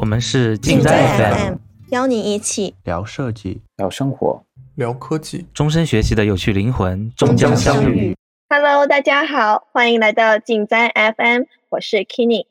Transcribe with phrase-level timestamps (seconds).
[0.00, 1.56] 我们是尽在 FM，
[1.90, 4.44] 邀你一起聊设计、聊生活、
[4.76, 8.16] 聊科技，终身学习的有趣灵魂终将相遇。
[8.48, 12.46] Hello，大家好，欢迎来到尽在 FM，我是 Kenny，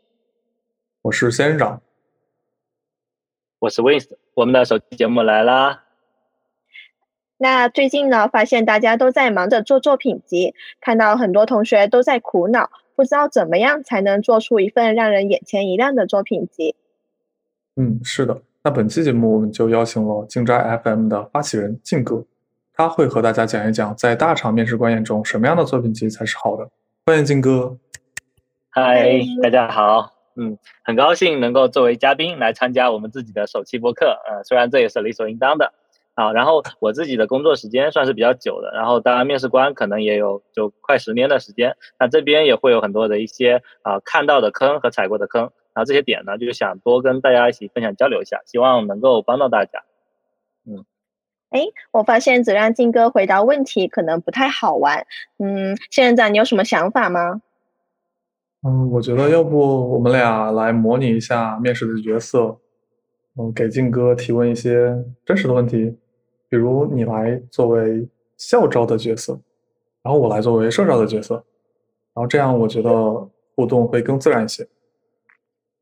[1.04, 1.82] 我是仙人掌，
[3.60, 5.86] 我是 Wins，我们的手机节目来啦。
[7.38, 16.76] 那最近呢，发现大家都在忙着做作品集，看到很多同学都在苦恼，不知道怎么样才能做出一份让人眼前一亮的作品集。
[17.78, 18.36] 嗯，是的。
[18.64, 22.26] 那本期节目我们就邀请了静斋 FM 的发起人静哥，
[22.74, 26.68] 他会和大家讲一讲，在大厂面试官眼中，什么样的作品集才是好的。
[27.06, 27.78] 欢迎静哥。
[28.72, 30.12] 嗨，大家好。
[30.36, 34.08] 嗯，很高兴能够作为嘉宾来参加我们自己的首期播客。
[34.28, 35.74] 呃，虽然这也是理所应当的。
[36.16, 49.84] 啊，然后我自己的工作时间算是比较久的，然后当然面试官可能也有就快十年的时间，那这边也会有很多的一些啊看到的坑和踩过的坑，然后这些点呢，就想多跟大家一起分享交流一下，希望能够帮到大家。
[50.66, 50.84] 嗯，
[51.52, 55.06] 哎，我发现只让静哥回答问题可能不太好玩，
[55.38, 57.44] 嗯，仙人掌你有什么想法吗？
[58.64, 62.58] 嗯，我觉得要不我们俩来模拟一下面试的角色，
[63.36, 65.96] 嗯，给静哥提问一些真实的问题。
[66.50, 69.40] 比如你来作为校招的角色，
[70.02, 71.36] 然后我来作为社招的角色，
[72.16, 74.68] 然后这样我觉得互动会更自然一些。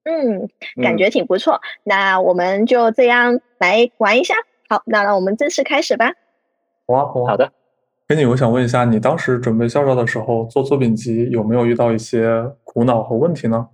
[0.06, 0.48] 嗯，
[0.82, 1.60] 感觉挺不错。
[1.84, 4.36] 那我们就这样来玩一下。
[4.70, 6.14] 好，那让我们正式开始吧。
[6.88, 7.32] 好啊，好啊。
[7.32, 7.52] 好的。
[8.08, 13.68] 跟你，我想问一下，你当时准备校招的时候做作品集，有没有遇到一些苦恼和问题呢？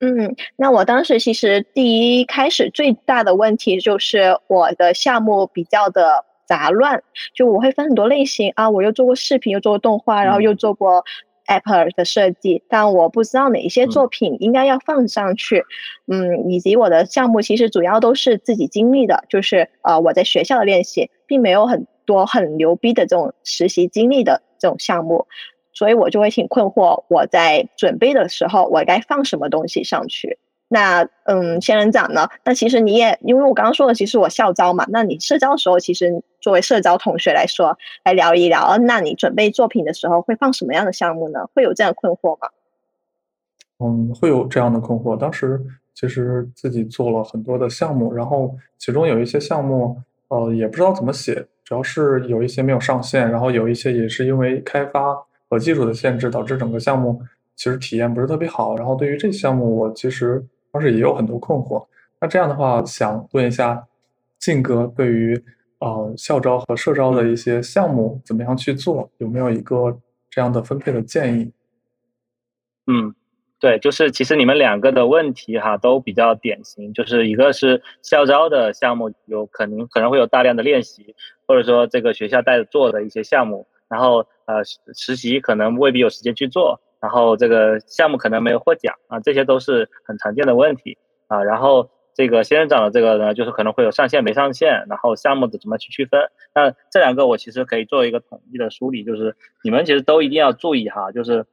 [0.00, 7.02] 嗯，那我当时其实第一开始最大的问题就是我的项目比较的杂乱，
[7.34, 11.04] 就我会分很多类型啊，我又做过视频，又做过动画，然后又做过
[11.50, 15.64] app 的设计，但我不知道哪一些作品应该要放上去，
[16.06, 25.26] 嗯，以及我的项目其实主要都是自己经历的，就是呃我在学校的练习，并没有很多很牛逼的这种实习经历的这种项目。
[25.72, 30.36] 所以我就会挺困惑，我在准备的时候，我该放什么东西上去？
[30.68, 32.28] 那嗯，仙人掌呢？
[32.44, 41.48] 那其实你也，因为我刚刚说的，其实我校招嘛，那你社招的时候，其实作为社招同学来说，来聊一聊，那你准备作品的时候会放什么样的项目呢？
[41.54, 42.48] 会有这样的困惑吗？
[43.78, 45.16] 嗯，会有这样的困惑。
[45.16, 45.60] 当时
[45.94, 55.16] 其实自己做了很多的项目，然后其中有一些项目，呃，也不知道怎么写，主要是有一些没有上线，然后有一些也是因为开发。
[55.50, 57.20] 和技术的限制导致整个项目
[57.56, 58.76] 其实体验不是特别好。
[58.76, 60.40] 然后对于这项目，我其实
[60.70, 61.84] 当时也有很多困惑。
[62.20, 63.84] 那这样的话，想问一下
[64.38, 65.44] 静哥，对于
[65.80, 69.98] 呃校招和社招的一些项目怎么样去做，有没有一个
[70.30, 71.52] 这样的分配的建议？
[72.86, 73.14] 嗯，
[73.58, 81.14] 对，就是其实你们两个的问题哈都比较典型，就是一个是校招的项目有可能可能会有大量的练习，
[81.46, 83.66] 或者说这个学校带着做的一些项目。
[83.88, 84.62] 然后呃
[84.94, 90.96] 实习可能未必有时间去做，然后这个项目可能没有获奖啊，这些都是很常见的问题
[91.26, 91.42] 啊。
[91.42, 91.90] 然后
[92.20, 96.20] 这个仙人掌的这个呢，就是可能会有上线没上线，然后项目的怎么去区分？
[96.54, 101.46] 那这两个我其实可以做一个统一的梳理，就是你们其实都一定要注意哈，就是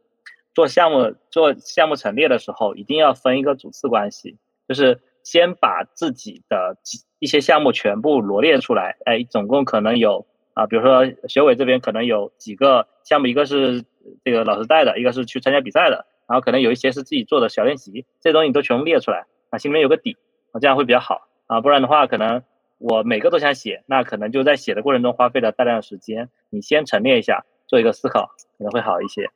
[0.54, 4.36] 做项目做项目陈列的时候，一定要分一个主次关系，
[4.68, 6.76] 就是先把自己的
[7.20, 10.28] 一些项目全部罗列出来，哎，总共可能有。
[10.54, 13.84] 啊，比如说学委这边可能有几个项目，一个是
[14.24, 20.18] 这个老师带的，一个是去参加比赛的，然后可能有一些是自己做的小练习，这东西你都全部列出来，啊，心里面有个底，
[20.52, 22.44] 啊，这样会比较好啊，不然的话，可能
[22.78, 26.30] 我每个都想写，那可能就在写的过程中花费了大量的时间。
[26.50, 29.30] 你先陈列一下，做一个思考，可能会好一些。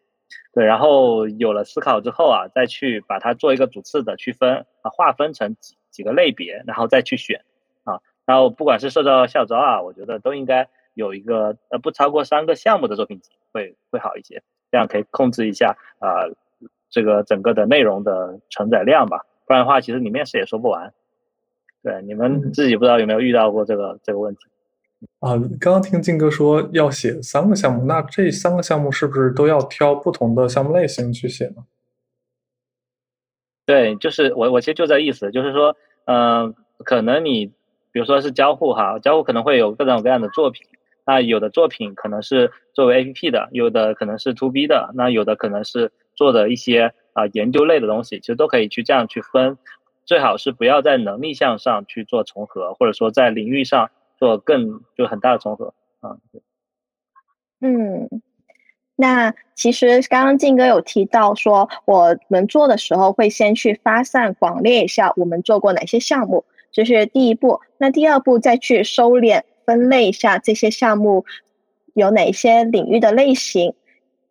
[0.53, 7.43] 对，然后有了思考之后啊，再去把它做一个主次的区分啊，划分成几几个类别，然后再去选
[7.83, 10.67] 啊，然后不管是社招校招啊，我觉得都应该。
[10.93, 16.27] 有一个呃不超过三个项目的作品集会会好一些，这样可以控制一下啊
[16.89, 20.93] 这个整个的内容的承载量吧，不然的话其实你面试也说不完。
[21.83, 24.41] 对，你们自己不知道有没有遇到过这个这个问题？
[25.19, 31.65] 啊，刚刚听静哥说要写三个项目，那这三个项目是不是都要挑不同的项目类型去写呢？
[33.65, 35.75] 对，就是我我其实就这意思，就是说，
[36.05, 37.47] 嗯，可能你
[37.91, 40.67] 比如说是交互哈，交互可能会有各种各样的作品。
[41.03, 49.57] 那有的作品可能是作为 A P P 的，有的可能是 To B 的，那有的可能是做的一些啊研究类的东西，其实都可以去这样去分，
[50.11, 56.17] 最好是不要在能力项上去做重合，或者说在领域上做更就很大的重合啊。
[57.61, 58.09] 嗯，
[58.97, 66.43] 那其实刚刚静哥有提到说，我们做的时候会先去发散广列一下我们做过哪些项目，
[66.73, 67.61] 这是第一步。
[67.77, 71.23] 那第二步再去收敛分类一下这些项目
[71.93, 73.73] 有哪些领域的类型。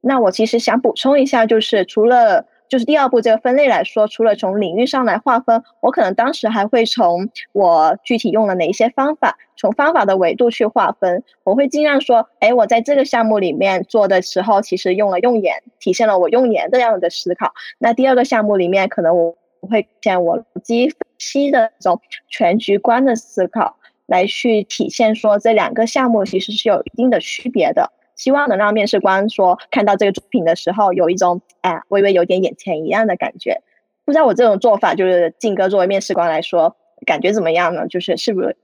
[0.03, 2.45] 那我其实想补充一下，就是除了。
[2.71, 11.25] 就是第二步这个分类来说，除了从领域上来划分，我可能当时还会从我具体用了哪一些方法，从方法的维度去划分。
[11.43, 17.53] 我会尽量说，哎，我在这个项目里面做的时候，其实用了用眼，体现了我用眼这样的思考。
[17.79, 23.77] 那第二个项目里面，可能我会见我逻辑分析的这种全局观的思考，
[24.07, 27.91] 来去体现说这两个项目其实是有一定的区别的。
[28.21, 33.63] 希望能让面试官说看到这个作品的时候，有一种哎，微微有点眼前一亮的感觉。
[34.05, 36.77] 不知道我这种做法，就是静哥作为面试官来说，
[37.07, 37.89] 感觉怎么样呢？
[37.89, 38.55] 就是是不是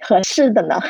[0.00, 0.80] 合适的呢？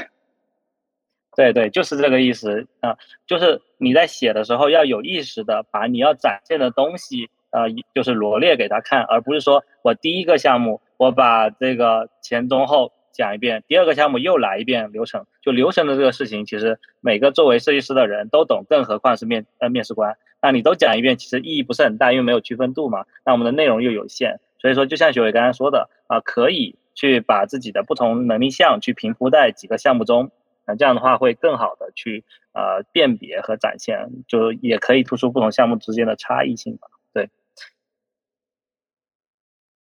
[1.35, 2.97] 对对，就是这个意思啊。
[3.27, 12.93] 就是你在写的时候，要有意识的把你要展现的东西，呃，就是罗列给他看，而不是说我第一个项目，我把这个前中后。
[13.13, 20.17] 讲一遍，第二个项目又来一遍流程，就流程的这个事情，其实每个作为设计师的人都懂，更何况是面呃面试官。
[20.41, 23.07] 那你都讲一遍，其实意义不是很大，因为没有区分度嘛。
[23.25, 30.33] 那我们的内容又有限，所以说就像学伟刚才说的啊，可以去把自己的不同能力项去平铺在几个项目中，
[30.67, 36.89] 那这样的话会更好的去呃辨别和展现，就也可以突出不同项目之间的差异性吧。
[37.13, 37.29] 对。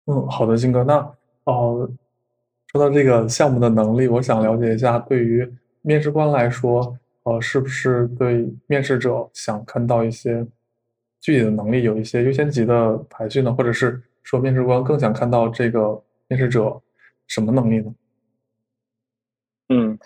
[0.07, 1.13] 嗯，好的，金哥，那
[1.43, 1.91] 哦。
[2.71, 5.51] 说到这个项目的能力，我想了解一下，对于
[5.81, 10.45] 面试官来说，呃，是不是对面试者想看到一些
[11.19, 13.51] 具体的能力有一些优先级的排序呢？
[13.51, 16.79] 或者是说，面试官更想看到这个面试者
[17.25, 17.91] 什么能力呢？
[19.69, 19.97] 嗯，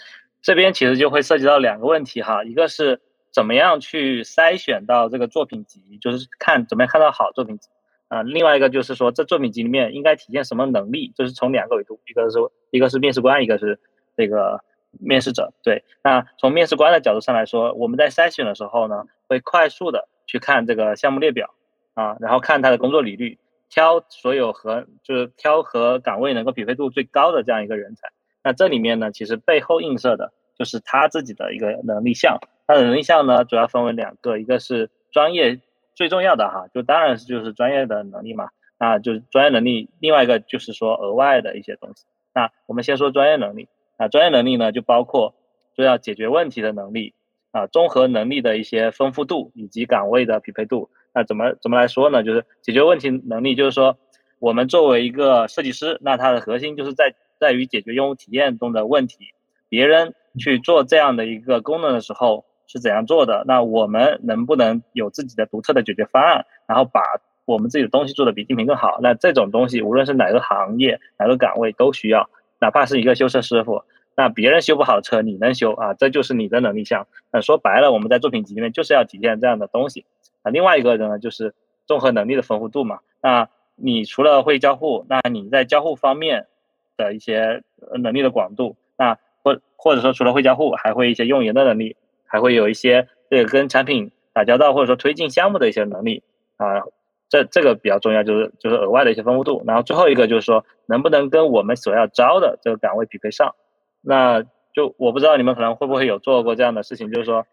[0.41, 3.01] 这边其实就会涉及到两个问题哈，一个是
[3.33, 7.67] 怎么样去筛选到这个作品集，就是看怎么样看到好作品集。
[8.13, 11.11] 啊，另外一个就是说，这作品集里面应该体现什么能力？
[11.15, 12.37] 就是从两个维度，一个是
[12.69, 13.79] 一个是面试官，一个是
[14.15, 14.63] 这个
[14.99, 15.51] 面试者。
[15.63, 21.55] 对，那从面试官的角度上来说，我们在筛选的时候呢，会快速的去看这个项目列表
[21.95, 28.09] 啊，然后看他的工作履历，挑所有和就是挑和岗位能够匹配度最高的这样一个人才。
[28.43, 32.37] 那这里面呢，其实背后映射的就是他自己的一个能力项。
[32.67, 35.59] 他的能力项呢，主要分为两个，一个是专业。
[35.95, 39.89] 最重要的哈，就当然是就是专业的能力嘛，啊，就是专业能力。
[39.99, 42.05] 另外一个就是说额外的一些东西。
[42.33, 43.67] 那我们先说专业能力
[43.97, 45.35] 啊，专业能力呢就包括
[45.75, 47.13] 说要解决问题的能力
[47.51, 50.89] 啊，综合能力的一些丰富度以及岗位的匹配度。
[51.13, 52.23] 那怎么怎么来说呢？
[52.23, 53.97] 就是解决问题能力，就是说
[54.39, 59.33] 我们作为一个设计师，那它的核心就是在在于解决用户体验中的问题。
[59.69, 62.45] 别人去做这样的一个功能的时候。
[62.67, 63.43] 是怎样做的？
[63.47, 67.01] 那我们能不能有自己的独特的解决方案，然后把
[67.45, 68.99] 我们自己的东西做的比竞品更好？
[69.01, 72.29] 那这种东西，无论是哪个行业、哪个岗位都需要，
[72.59, 73.83] 哪怕是一个修车师傅，
[74.15, 75.93] 那别人修不好车，你能修啊？
[75.93, 77.05] 这就是你的能力项。
[77.31, 80.05] 那说白了，我们在作品集里面就是要体现这样的东西
[80.41, 80.51] 啊。
[80.51, 81.53] 另外一个呢，就是
[81.85, 82.99] 综合能力的丰富度嘛。
[83.21, 86.47] 那你除了会交互，那你在交互方面
[86.95, 87.61] 的一些
[87.99, 91.97] 能力的广度，那或或者说除了会交互，还会一些用人的能力。
[92.33, 96.23] 还会有一些这个跟产品打交道或者说推进项目的一些能力
[96.57, 96.81] 啊，
[97.29, 99.61] 这这个比较重要，就是就是额外的一些丰富度。
[99.67, 103.53] 然后最后一个就是说，能不能跟我们所要招的这个岗位匹配上？
[104.01, 104.41] 那
[104.73, 107.45] 就我不知道你们可能会不会有做过这样的事情，就是说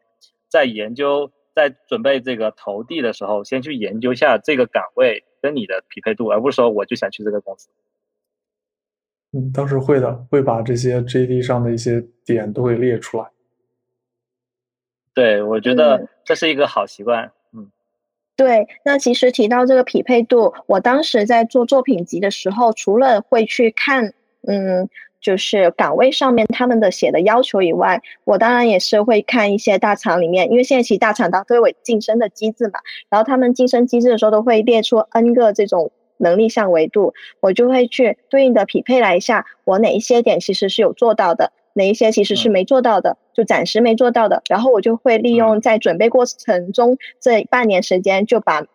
[0.48, 7.68] 在研究在准备这个投递的时候，先去研究一下这个岗位跟你的匹配度，而不是说我就想去这个公司。
[9.34, 13.30] 嗯，当时会的，会把这些 JD 上的一些点都会列出来。
[15.14, 17.32] 对，我觉得这是一个好习惯。
[17.52, 17.70] 嗯，
[18.36, 18.66] 对。
[18.84, 24.14] 那其实提到这个匹配度，我当时在做作品集的时候，除了会去看，
[24.46, 24.88] 嗯，
[25.20, 41.52] 就是岗位上面他们的写的要求以外，我当然也是会看一些大厂里面，因为现在其实大厂它都有晋升的机制嘛，然后他们晋升机制的时候都会列出 N 个这种能力项维度，我就会去对应的匹配来一下，我哪一些点其实是有做到的。
[41.72, 48.66] 哪一些其实是没做到的，就暂时没做到的，然后我就会利用在准备过程中这半年时间，就把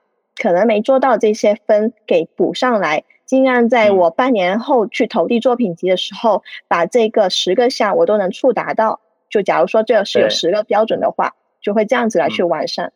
[0.41, 9.01] 可能没做到这些分给补上来，尽量在我半年后去投递作品集的时候，把这个十个项我都能触达到。
[9.29, 12.91] 就假如说这是有十个标准的话，就会这样子来去完善。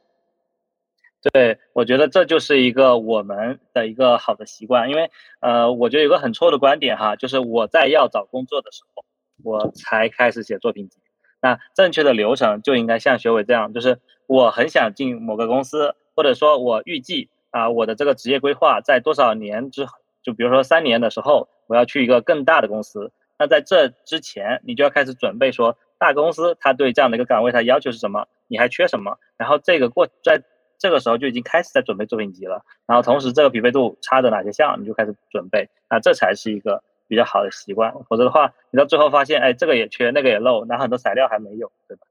[1.32, 9.06] 对，我觉得这就是一个我们的一个好的习惯，因为呃，我觉得有个很错的观点哈，就是我在要找工作的时候。
[9.42, 10.98] 我才开始写作品集，
[11.42, 19.88] 那正确的流程就应该像学伟这样，就是我很想进某个公司，或者说我预计啊我的这个职业规划在多少年之，
[20.22, 23.12] 就比如说三年的时候，我要去一个更大的公司。
[23.38, 30.44] 那在这之前，你就要开始准备说大公司它对这样的一个岗位它要求是什么，你还缺什么，然后这个过在
[30.78, 32.66] 这个时候就已经开始在准备作品集了。
[32.86, 36.84] 然后同时这个匹配度差的哪些项，你就开始准备，那这才是一个。
[37.10, 42.08] 比较好的习惯，否则的话，你到最后发现，哎，这个也缺，那个也漏，拿很多材料还没有，对吧？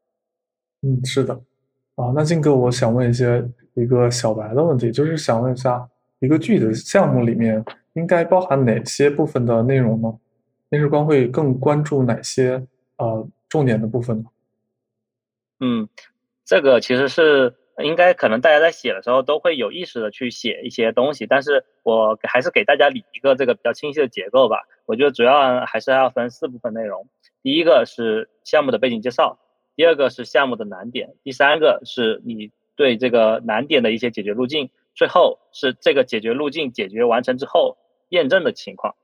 [0.82, 1.32] 嗯，是的。
[1.94, 5.88] 啊，那静哥，我想问一些一个小白的问题，就是想问一下，
[6.18, 7.64] 一个具体的项目里面
[7.94, 10.12] 应该包含哪些部分的内容呢？
[10.68, 12.66] 面试官会更关注哪些
[12.98, 14.24] 呃重点的部分呢？
[15.60, 15.88] 嗯，
[16.44, 17.54] 这个其实是。
[17.80, 24.66] 应该可能大家在写的时候都会有意识的去写一些东西，但是我还是给大家理一个这个比较清晰的结构吧。
[24.88, 27.06] 我觉得主要还是要分四部分内容，
[27.42, 29.38] 第一个是项目的背景介绍，
[29.76, 37.76] 第二个是项目的难点，第三个是你对这个难点的一些解决路径，最后是这个解决路径解决完成之后
[38.08, 38.94] 验证的情况。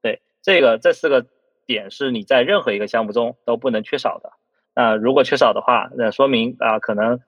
[0.00, 1.26] 对，这个这四个
[1.66, 4.32] 点是你在任何一个项目中都不能缺少的。
[4.74, 7.20] 那如果缺少的话，那说明啊可能。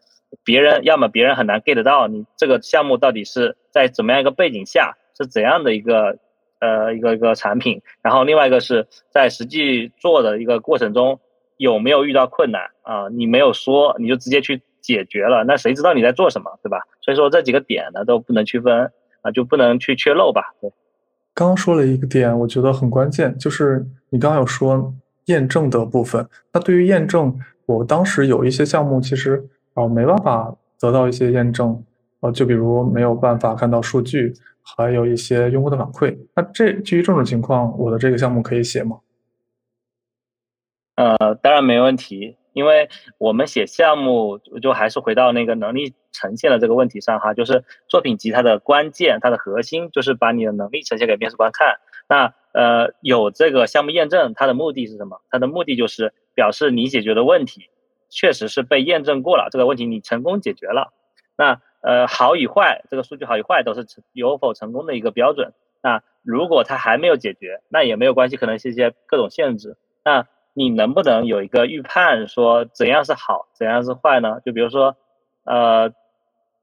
[0.45, 6.19] 别人要么别人很难 get 到你这个项目到底是在怎么样一个背景下是怎样的一个
[6.61, 11.21] 呃一个一个产品，然后另外一个是在实际做的一个过程中
[11.57, 13.09] 有没有遇到困难啊？
[13.09, 16.81] 你没有说你就直接去解决了，那谁知道你在做什么，对吧？
[17.01, 18.91] 所以说这几个点呢都不能区分
[19.23, 20.55] 啊，就不能去缺漏吧？
[20.61, 20.71] 对。
[21.35, 24.95] 刚刚说了一个点，我觉得很关键，就是你刚刚有说
[25.27, 26.27] 验证的部分。
[26.53, 29.49] 那对于验证，我当时有一些项目其实。
[29.79, 31.85] 哦，没办法得到一些验证，
[32.21, 34.33] 呃，就比如没有办法看到数据，
[34.77, 36.19] 还有一些用户的反馈。
[36.35, 38.99] 那这基于这种情况，我的这个项目可以写吗？
[40.97, 51.77] 呃，当然没问题，因为我们写项目就还是回到那个能力呈现的这个问题上哈，就是作品集它的关键，它的核心就是把你的能力呈现给面试官看。
[52.09, 55.21] 那呃，有这个项目验证，它的目的是什么？
[55.31, 57.71] 它的目的就是表示你解决的问题。
[58.09, 60.93] 确实是被验证过了，这个问题你成功解决了。
[61.37, 65.53] 那呃好与坏，这个数据好与坏都是成有否成功的一个标准。
[65.81, 69.77] 那如果它还没有解决，那也没有关系，可能是一些各种限制。
[70.05, 74.41] 那你能不能有一个预判，说怎样是好，怎样是坏呢？
[74.45, 74.97] 就比如说，
[75.45, 75.93] 呃，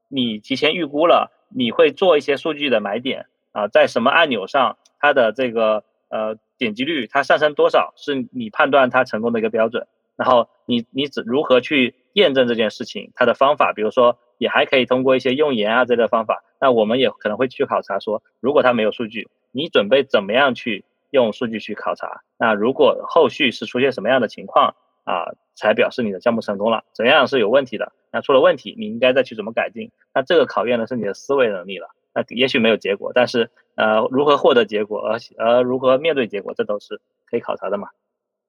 [0.08, 9.86] 你提前预估了你会做一些数据的买点啊，在什么按钮上，它的这个呃点击率它上升多少，是你判断它成功的一个标准。
[10.16, 13.10] 然后你你怎如何去验证这件事情？
[13.14, 16.42] 它的方法，比如说也还可以通过一些用盐啊这类的方法。
[16.60, 22.22] 那我们也可能会去考察说，如果它没有数据，你准备怎么样去用数据去考察？
[22.38, 24.74] 那如果后续是出现什么样的情况
[25.04, 26.84] 啊，才表示你的项目成功了？
[26.92, 27.92] 怎样是有问题的？
[28.10, 29.90] 那出了问题，你应该再去怎么改进？
[30.14, 31.88] 那这个考验的是你的思维能力了。
[32.14, 37.88] 那也许没有结果，但是呃，如何获得结果，而而如何面对结果，这都是可以考察的嘛。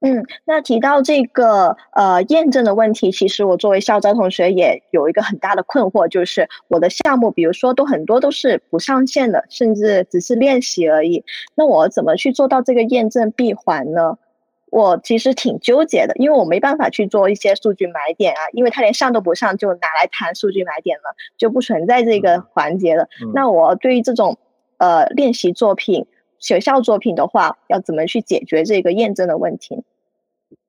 [0.06, 11.24] 嗯，那提到这个呃验证的问题，其实我作为校招同学也有一个很大的困惑，就是我的项目，比如说都很多都是不上线的，甚至只是练习而已。
[11.56, 14.16] 那我怎么去做到这个验证闭环呢？
[14.70, 23.08] 我其实挺纠结的，因为我没办法去做一些数据买点啊，因为他连上都不上就拿来谈数据买点了，就不存在这个环节了。
[23.34, 24.38] 那我对于这种
[24.78, 26.06] 呃练习作品。
[26.38, 29.84] 学校作品的话，要怎么去解决这个验证的问题？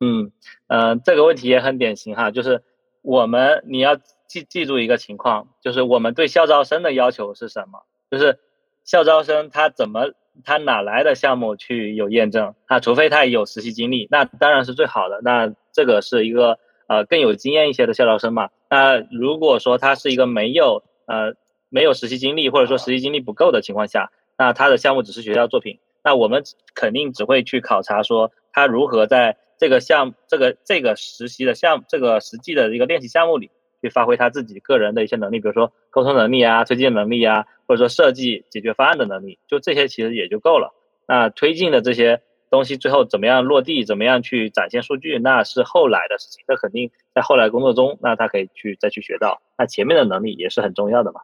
[0.00, 0.30] 嗯
[0.68, 2.62] 嗯，这个问题也很典型哈，就是
[3.02, 7.80] 我们你要记记住一个情况，就是我们对校招生的要求是什么？
[8.10, 8.38] 就是
[8.84, 10.12] 校招生他怎么
[10.44, 12.54] 他哪来的项目去有验证？
[12.66, 15.20] 他除非他有实习经历，那当然是最好的。
[15.22, 18.50] 那这个是一个呃更有经验一些的校招生嘛？
[18.68, 21.34] 那如果说他是一个没有呃
[21.68, 24.10] 没有实习经历，或者说实习经历不够的情况下。
[24.38, 33.50] 那他的项目只是学校作品，那我们肯定只会去考察说他如何在这个项这个这个实习的项目这个实际的一个练习项目里
[33.82, 40.74] 去发挥他自己个人的一些能力，比如说沟通能力啊、推荐能力啊，或者说设计解决方案的能力，就这些其实也就够了。
[41.06, 49.40] 那推进的这些东西最后怎么样落地，怎么样去展现数据，那是后来的事情，那肯定在后来工作中，那他可以去再去学到。
[49.56, 51.20] 那前面的能力也是很重要的嘛。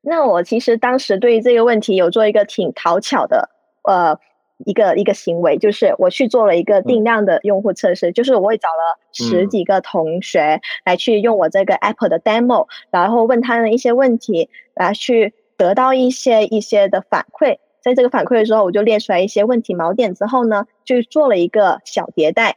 [0.00, 3.48] 那我其实当时对于这个问题有做一个挺讨巧的，
[3.84, 4.18] 呃，
[4.58, 22.56] 一个一个行为，就是我去做了一个定量的用户测试，就是我也找了十几个同学来去用我这个 App 的 demo，然后问他们一些问题，来去得到一些一些的反馈，在这个反馈的时候，我就列出来一些问题锚点之后呢，就做了一个小迭代。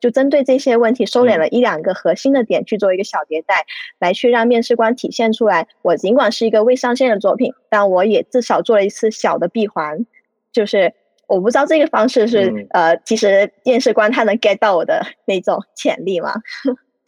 [0.00, 3.64] 就针对这些问题收敛了一两个核心的点去做一个小迭代，
[4.00, 10.04] 来去让面试官体现出来，我尽管是一个未上线的作品，但我也至少做了一次小的闭环，
[10.50, 10.92] 就是
[11.32, 16.34] 我不知道这个方式是呃，其实面试官他能 get 到我的那种潜力吗？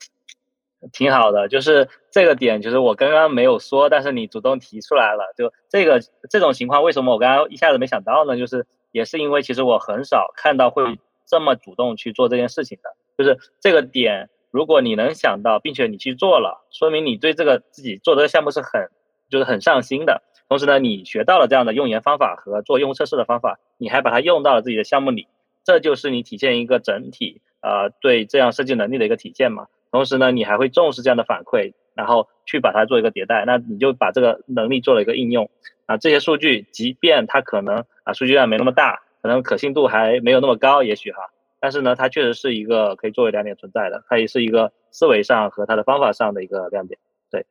[0.93, 6.01] 挺好的，就是这个点，就是我刚刚没有说，但是你主动提出来了，就这个
[6.31, 8.39] 这种情况，为什么我刚刚一下子没想到呢？
[8.39, 18.89] 就是也是因为其实我很少看到会这么主动去做这件事情的，就是这个点，如果你能想到，并且你去做了，说明你对这个自己做这个项目是很
[19.29, 25.27] 就是很上心的，同时呢，你学到了这样的用研方法和做用户测试的方法，你还把它用到了自己的项目里，
[25.65, 29.67] 这就是你体现一个整体啊对这样设计能力的一个体现嘛。
[29.91, 35.49] 同时呢，你还会重视这样的反馈，然后去把它做一个迭代，那你就把这个能力做了一个应用
[35.87, 35.97] 啊。
[35.97, 46.99] 这些数据，即便它可能啊数据量没那么大，可能可信度还没有那么高，也许哈，但是呢，它确实是一个可以作为亮点存在的，它也是一个思维上和它的方法上的一个亮点。
[47.31, 47.47] 对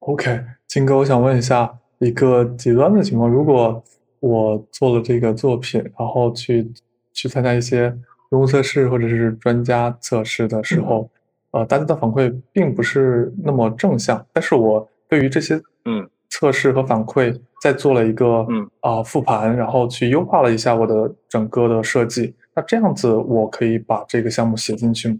[0.00, 3.82] ，OK，金哥，我想问一下一个极端的情况，如果
[4.20, 6.72] 我做了这个作品，然后去
[7.12, 7.96] 去参加一些
[8.30, 11.10] 用户测试或者是专家测试的时候。
[11.52, 22.34] 呃，大家的反馈并不是那么正向，但是我对于这些嗯测试和反馈，再做了一个嗯啊复盘，然后去优化了一下我的整个的设计。
[22.54, 25.16] 那这样子，我可以把这个项目写进去吗？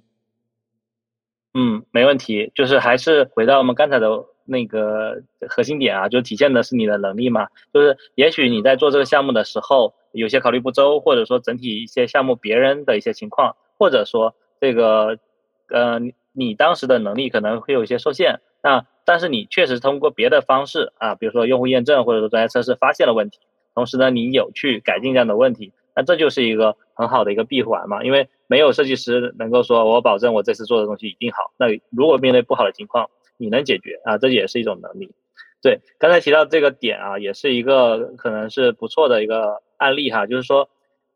[1.54, 2.52] 嗯，没问题。
[2.54, 4.06] 就是还是回到我们刚才的
[4.46, 7.48] 那个核心点啊，就体现的是你的能力嘛。
[7.74, 15.18] 就是也许你在做这个项目的时候，有些考虑不周，或者说整体一些项目别人的一些情况，或者说这个
[15.68, 15.98] 呃。
[15.98, 23.38] 你你当时的能力可能会有一些受限，那但是你确实通过别的方式啊，比如说用户验证或者说专业测试发现了问题，
[23.74, 28.04] 同时呢，你有去改进这样的问题，那这就是一个很好的一个闭环嘛。
[28.04, 35.14] 因为没有设计师能够说我保证我这次做的东西一定好，那如果面对不好的情况，你能解决啊，这也是一种能力。
[35.62, 40.68] 对，刚才提到这个点啊，也是一个可能是不错的一个案例哈，就是说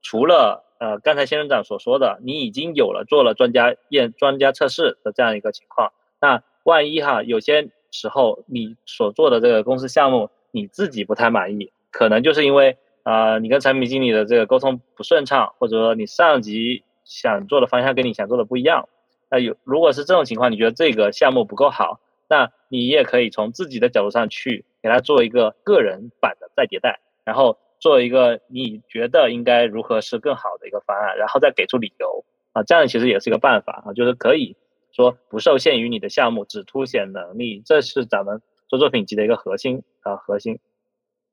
[0.03, 0.67] 除了。
[0.81, 18.89] 呃，刚才仙人掌所说的，你已经有了做了专家验、专家测试的这样一个情况，那万一哈，有些时候你所做的这个公司项目你自己不太满意，可能就是因为啊，你跟产品经理的这个沟通不顺畅，或者说你上级想做的方向跟你想做的不一样，
[19.31, 27.59] 那有如果是这种情况，你觉得这个项目不够好，那你也可以从自己的角度上去给他做一个个人版的再迭代，然后。
[27.83, 34.55] 做一个你觉得应该如何是更好的一个方案，然后再给出理由啊，这样其实也是一个办法啊，就是可以
[34.93, 40.59] 说不受限于你的项目，只凸显能力，这是咱们做作品集的一个核心啊核心。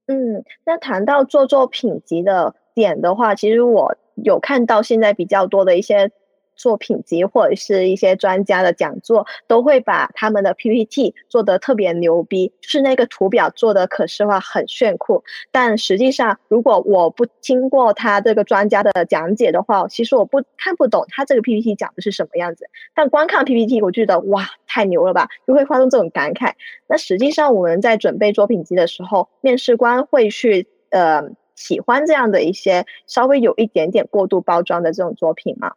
[0.06, 6.10] 嗯，那谈到做作品集的点的话，其实我有看到现在比较多的一些。
[6.58, 15.24] 作品集或者是一些专家的讲座，都会把他们的 PPT 做得特别牛逼，就是那个图表做的可视化很炫酷。
[15.52, 22.68] 但实际上，如果我不听过他这个专家的讲解的话，其实我不看不懂他这个 PPT 讲的是什么样子。
[22.96, 26.54] 但光看 PPT，我觉得哇，太牛了吧，就会发生这种感慨。
[26.88, 31.24] 那实际上我们在准备作品集的时候，面试官会去呃
[31.56, 35.74] 喜欢这样的一些稍微有一点点过度包装的这种作品吗？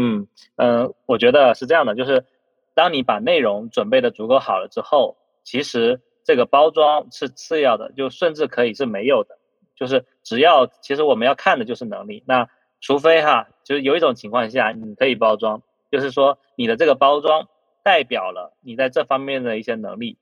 [0.00, 2.24] 嗯嗯，我觉得是这样的，就是
[2.74, 9.36] 当你把内容准备的足够好了之后，其实这个包装是次要的，就甚至可以是没有的。
[9.74, 12.22] 就是只要其实我们要看的就是能力。
[12.26, 12.48] 那
[12.80, 17.48] 除非哈，就是有一种情况下你可以包装，就是说你的这个包装
[17.82, 20.16] 代表了你在这方面的一些能力。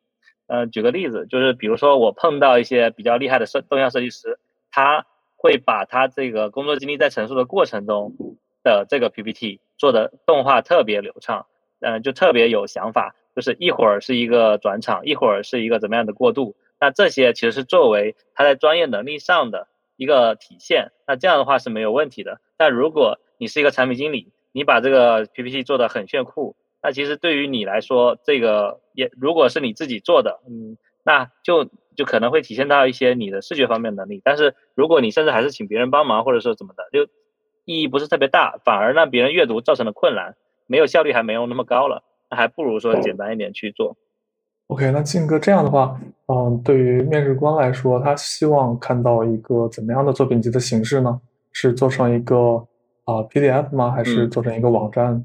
[0.46, 4.38] 嗯，举个例子，就是比如说我碰到一些比较厉害的设动向设计师，
[4.70, 5.04] 他
[5.36, 8.14] 会把他这个工作经历在陈述的过程中
[8.62, 9.60] 的这个 PPT。
[9.78, 11.46] 做的动画特别流畅，
[11.80, 22.40] 嗯，就特别有想法，就是一会儿是一个转场，一会儿是一个怎么样的过渡，那这些其实是作为他在专业能力上的一个体现，那这样的话是没有问题的。
[22.56, 34.22] 但如果你是一个产品经理，你把这个 PPT 做的很炫酷，那其实对于你来说，这个也如果是你自己做的，嗯，那就就可能会体现到一些你的视觉方面能力。
[34.24, 37.10] 但是如果你甚至还是请别人帮忙，或者说怎么的，就。
[37.66, 43.96] 意义不是特别大，反而让别人阅读造成了困难，没有效率，还没有那么高了，那还不如说简单一点去做。
[44.68, 51.20] OK，那静哥这样的话，嗯，对于面试官来说，他希望看到一个怎么样的作品集的形式呢？
[51.52, 52.64] 是做成一个
[53.04, 53.90] 啊 PDF 吗？
[53.90, 55.24] 还是做成一个网站？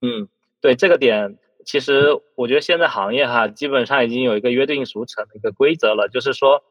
[0.00, 0.28] 嗯，
[0.60, 6.62] 对这个点，其实我觉得现在行业哈，基本上已经有一个约定俗成的一个规则了，就是说。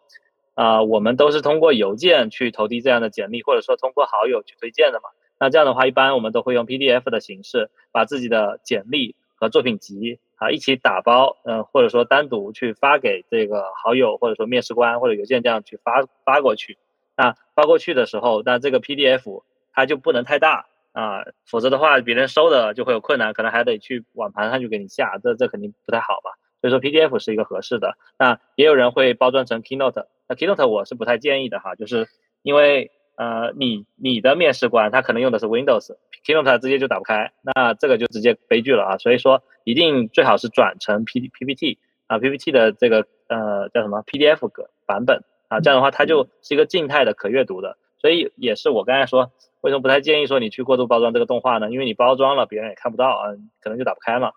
[0.55, 5.09] 啊，我们都是通过邮件去投递这样的简历，或者说通过好友去推荐的嘛。
[5.39, 16.77] 那这样的话，一般我们都会用 PDF 的形式，把自己的简历和作品集啊一起打包，嗯，或者说单独去发给这个好友，或者说面试官或者邮件这样去发发过去。
[17.17, 26.37] 那发过去的时候，那这个 PDF 它就不能太大啊，否则的话别人收的就会有困难，可能还得去网盘上去给你下，这这肯定不太好吧。
[26.61, 27.97] 所以说 PDF 是一个合适的。
[28.17, 32.07] 那也有人会包装成 Keynote，那 Keynote 我是不太建议的哈，就是
[32.43, 38.97] 因为呃你你的面试官他可能用的是 Windows，Keynote 直接就打不开，那这个就直接悲剧了啊。
[38.97, 47.77] 所以说一定最好是转成 P PPT 啊 PPT 的这个呃叫什么 PDF 格版本啊，这样的话它就是一个静态的可阅读的。
[47.97, 51.69] 所以也是我刚才说为什么不太建议说你去过度包装这个动画呢？
[51.69, 54.31] 因为你包装了别人也看不到啊，可能就打不开嘛。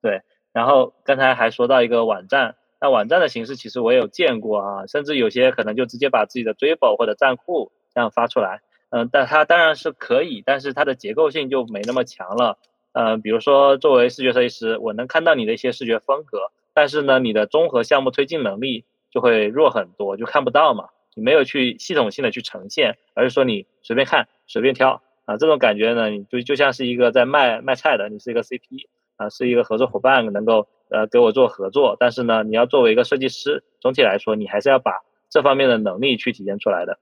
[0.00, 0.22] 对。
[0.52, 12.58] 然后刚才还说到一个网站，那网站的形式其实我有见过啊，甚至有些可能就直接把自己的追宝或者账户这样发出来，嗯，但它当然是可以，但是它的结构性就没那么强了，
[12.92, 25.02] 嗯，比如说作为视觉设计师，我能看到你的一些视觉风格，但是呢，你的综合项目推进能力就会弱很多，就看不到嘛，你没有去系统性的去呈现，而是说你随便看随便挑。
[25.24, 28.86] 啊，这种感觉呢，你就就像是一个在卖卖菜的，你是一个 CP。
[29.18, 36.98] 啊，是一个合作伙伴能够呃给我做合作，但是呢，你要作为一个设计师，总体来说你还是要把这方面的能力去体现出来的。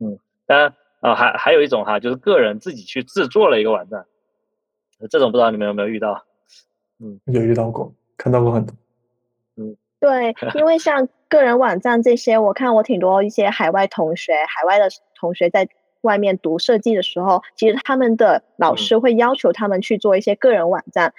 [0.00, 4.06] 嗯，当然啊，还还有一种哈，就是个人自己去制作了一个网站，
[5.08, 6.24] 这种不知道你们有没有遇到？
[6.98, 8.74] 嗯，有遇到过，看到过很多。
[9.56, 15.68] 嗯，对，因为像个人网站这些，我看我挺多一些海外同学，海外的同学在。
[16.06, 21.12] 外面读设计的时候，其实他们的老师会要求他们去做一些个人网站，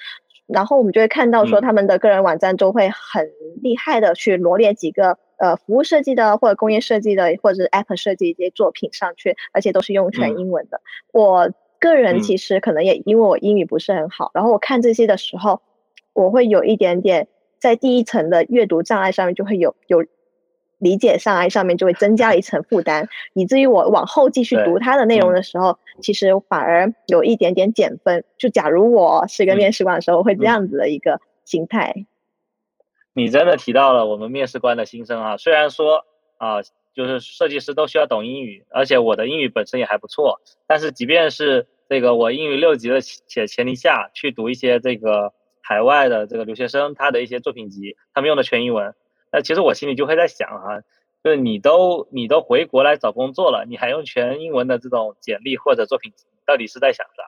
[0.47, 3.29] 然后我们就会看到说他们的个人网站都会很
[3.61, 10.81] 厉害的去罗列几个呃服务设计的或者工业设计的或者是 app 设计一些作品上去，而且都是用全英文的。
[11.11, 15.61] 我个人其实可能也因为我英语不是很好，然后我看这些的时候，
[16.13, 17.27] 我会有一点点
[17.59, 20.03] 在第一层的阅读障碍上面就会有有。
[20.79, 28.23] 理解上来上面就会增加了一层负担，以至于我往后继续读它的内容的时候，其实反而有一点点减分。
[28.37, 32.05] 就假如我是一个面试官的时候，会这样子的一个心态。
[33.13, 35.37] 你真的提到了我们面试官的心声啊！
[35.37, 36.05] 虽然说
[36.37, 36.61] 啊，
[36.93, 48.93] 就是设计师都需要懂英语，而且我的英语本身也还不错，但是即便是这个我英语六级的且前提下去读一些这个海外的这个留学生他的一些作品集，他们用的全英文。
[49.37, 50.81] 那其实我心里就会在想哈，
[51.23, 56.11] 就是你都你都回国来找工作了，你还用全英文的这种简历或者作品，
[56.43, 57.21] 到底是在想啥？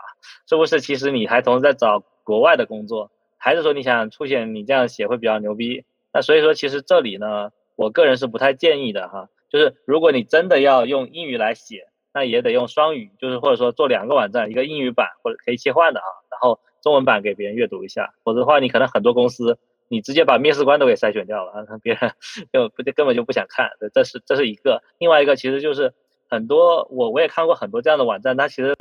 [0.48, 5.86] 是不是其实你还同时在找国外的工作，还是说你想凸显你这样写会比较牛逼？
[6.12, 19.60] 那所以说其实这里呢，我个人是不太建议的哈，就是如果你真的要用英语来写，那也得用双语，就是或者说做两个网站，一个英语版或者可以切换的啊，然后中文版给别人阅读一下，否则的话你可能很多公司。
[19.90, 21.66] 你直接把面试官都给筛选掉了啊！
[21.84, 22.12] 别人
[22.54, 24.82] 就不根本就不想看，这是这是一个。
[25.00, 25.94] 另外一个其实就是
[26.30, 28.76] 很多我我也看过很多这样的网站，它其实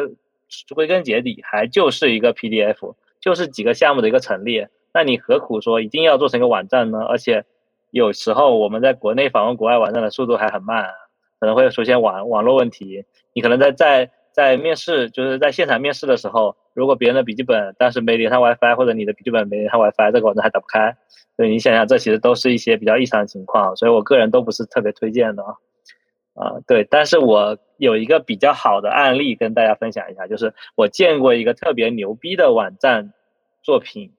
[0.75, 4.71] 归根结底还就是一个 PDF，就是几个项目的一个陈列。
[4.95, 7.01] 那你何苦说一定要做成一个网站呢？
[7.01, 7.45] 而且
[7.91, 10.91] 有时候我们在国内访问国外网站的速度还很慢，
[11.41, 13.05] 可能会出现网网络问题。
[13.33, 16.55] 你可能在在在面试，就是在现场面试的时候。
[16.73, 20.97] 如果别人的笔记本但是没连上 WiFi，或者你的笔记本没连上 WiFi，这个网站还打不开。
[21.37, 25.57] 所以你想想，这其实都是一些比较异常的情况，所以我个人都不是特别推荐的啊。
[26.35, 33.13] 啊，对，但是我有一个比较好的案例跟大家分享一下，就是我见过一个特别牛逼的网站
[33.65, 34.13] 作品，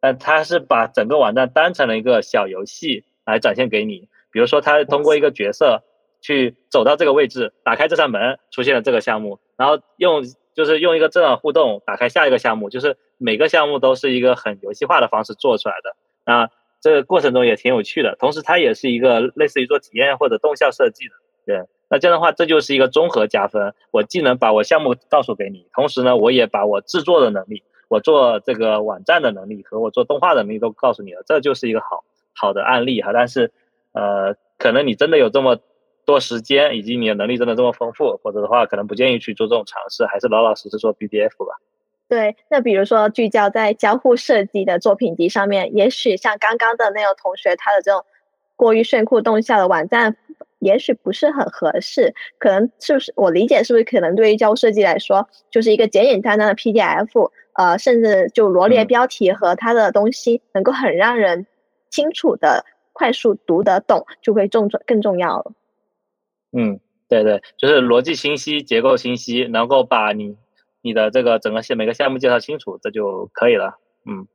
[0.00, 4.08] 但他是把整个网站当成了一个小游戏来展现给你。
[4.30, 5.82] 比如说，他通过一个角色
[6.22, 10.22] 去走到这个位置，打开这扇门，出现了这个项目，然后用。
[10.56, 15.94] 就是用一个这样互动打开下一个项目，就是每个项目都是一个很游戏化的方式做出来的。
[16.24, 16.48] 那
[16.80, 21.14] 这个过程中也挺有趣的，同时它也是一个类似于做体验或者动效设计的。
[21.44, 23.74] 对，那这样的话，这就是一个综合加分。
[23.90, 32.02] 我既能把我项目告诉给你，同时呢，我也把我制作的能力、我做这个网站的能力和我做动画的能力都告诉你了，这就是一个好
[32.34, 33.10] 好的案例哈。
[33.12, 33.52] 但是，
[33.92, 35.58] 呃，可能你真的有这么。
[36.06, 41.60] 多时间以及你的能力真的这么丰富，否则的话可能不建议去做这种尝试，还是老老实实做 PDF 吧。
[42.08, 48.04] 对，那比如说聚焦在交互设计的作品集上面，也许像刚刚的那个同学，他的这种
[48.54, 50.16] 过于炫酷动效的网站，
[50.60, 52.14] 也许不是很合适。
[52.38, 61.48] 可能是不是我理解是不是可能对于交互设计来说，就是一个简简单单的 PDF，呃，甚至就罗列标题和它的东西能够很让人
[61.90, 65.50] 清楚的、快速读得懂，就会重重更重要了。
[66.52, 70.36] 嗯，对对，就是逻辑清晰、结构清晰，能够把你
[70.82, 73.78] 你的这个整个项每个项目介绍清楚，这就可以了。
[74.04, 74.26] 嗯，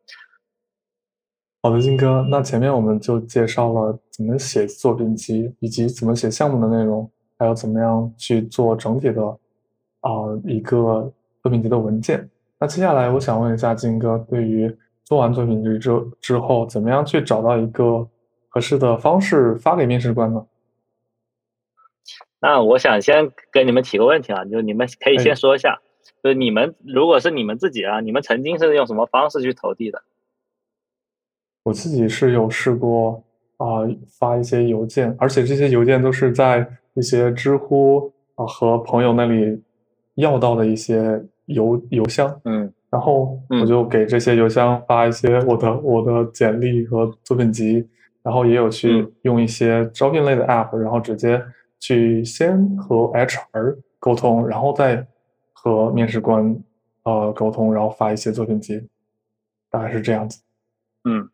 [1.64, 9.24] 好的，金哥，那前面我们就介绍了怎么写作品集，以及怎么写项目的内容，还有怎么样去做整体的
[10.02, 10.10] 啊
[10.46, 12.30] 一个作品集的文件。
[12.60, 18.08] 那接下来我想问一下金哥，对于做完作品集之之后，怎么样去找到一个
[18.50, 20.46] 合适的方式发给面试官呢？
[22.44, 25.80] 那我想先跟你们提个问题啊，就是你们可以先说一下，
[26.24, 30.02] 就是你们如果是你们自己啊，你们曾经是用什么方式去投递的？
[31.64, 33.24] 我自己是有试过
[33.58, 33.86] 啊，
[34.18, 39.62] 发一些邮件，而且这些邮件都是在一些知乎啊和朋友那里
[40.16, 47.88] 要到的一些邮邮箱，嗯，然后我就给这些邮箱发一些我的我的简历和作品集，
[48.24, 51.40] 然后也有去用一些招聘类的 app，然后直接。
[51.82, 55.06] 去先和 HR 沟通，然后再
[55.52, 56.64] 和面试官
[57.04, 58.88] 呃沟通，然后发一些作品集，
[59.70, 60.42] 大概是这样子。
[61.04, 61.28] 嗯，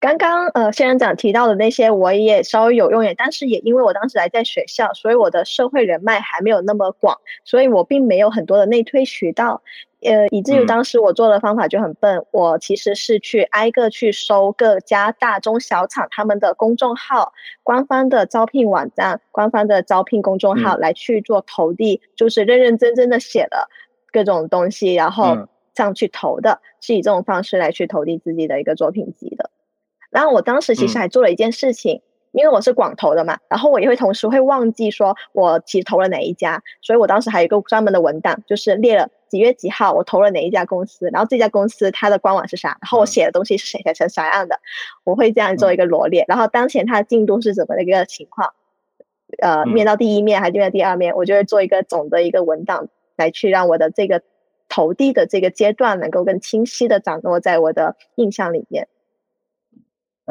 [0.00, 9.62] 刚刚呃仙人掌提到的那些我也稍微有用点，但是也因为我当时还在学校，所以我的社会人脉还没有那么广，所以我并没有很多的内推渠道。
[10.02, 17.32] 呃，以至于当时我做的方法就很笨，我其实是去挨个去搜各家大中小厂他们的公众号、
[17.62, 23.68] 官方的招聘网站、官方的招聘公众号来去做投递，就是认认真真的写了
[24.12, 29.50] 各种东西，然后上去投的，是以这种方式来去投递自己的一个作品集的。
[30.10, 32.02] 然后我当时其实还做了一件事情。
[32.32, 44.58] 因为我是广投的嘛，然后我也会同时会忘记说我其实投了哪一家，所以我当时还有一个专门的文档，就是列了几月几号我投了哪一家公司，然后这家公司它的官网是啥，然后我写的东西是写成啥样的，
[45.04, 48.52] 我会这样做一个罗列，然后当前它的进度是怎么的一个情况，
[49.40, 54.22] 呃，面到第一面还是面到第二面，我就会做一个总的一个文档来去让我的这个
[54.68, 58.88] 投递的这个阶段能够更清晰的掌握在我的印象里面。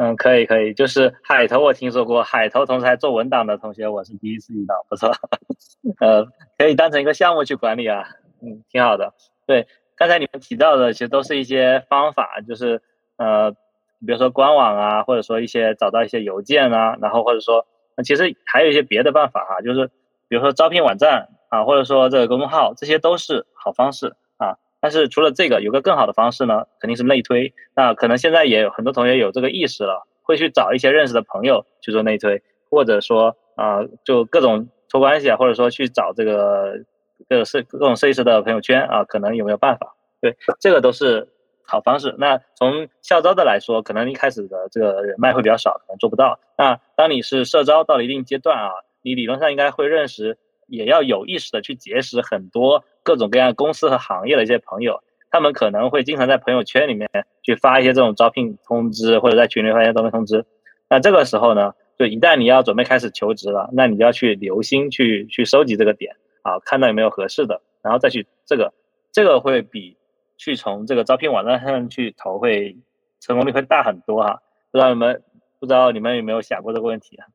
[0.00, 5.12] 嗯，可以可以，就是海投我听说过，海投同时还做文档的同学，我是第一次遇到，不错，
[5.98, 6.24] 呃，
[6.56, 8.04] 可以当成一个项目去管理啊，
[8.42, 9.14] 嗯，挺好的。
[9.46, 12.82] 对，刚才你们提到的其实都是一些方法，就是
[13.16, 19.88] 呃，比如说官网啊，或者说一些找到一些邮件啊，然后或者说，那其实还有一些别的办法哈，就是
[20.28, 24.56] 比如说招聘网站啊，或者说这个公众号，这些都是好方式啊。
[24.80, 27.52] 但是除了这个，有个更好的方式呢，肯定是内推。
[27.74, 36.84] 那可能现在也有很多同学有这个意识了，会去找一些认识的朋友去做内推，或者说啊，就各种托关系啊，或者说去找这个
[37.28, 39.94] 各种设各种设计师的朋友圈啊，可能有没有办法？
[40.20, 41.28] 对，这个都是
[41.62, 42.14] 好方式。
[42.18, 46.38] 那从校招的来说，可能一开始的这个人脉会比较少，可能做不到。
[46.56, 48.70] 那当你是社招到了一定阶段啊，
[49.02, 50.36] 你理论上应该会认识。
[50.70, 57.08] 也要有意识的去结识很多各种各样公司和行业的一些朋友，他们可能会经常在朋友圈里面
[57.42, 60.44] 去发一些这种招聘通知，或者在群里发一些招聘通知。
[60.90, 66.14] 那这个时候呢，就一旦你要准备开始求职了，那你就要去留心去去收集这个点
[66.48, 68.72] 啊，看到有没有合适的，然后再去这个，
[69.12, 69.96] 这个会比
[70.36, 72.76] 去从这个招聘网站上去投会
[73.20, 74.40] 成功率会大很多哈。
[74.70, 75.22] 不知道你们
[75.60, 77.26] 不知道你们有没有想过这个问题啊？